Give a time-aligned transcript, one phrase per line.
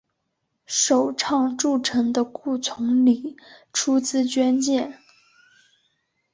[0.65, 3.37] 首倡筑城的顾从礼
[3.71, 4.97] 出资捐建。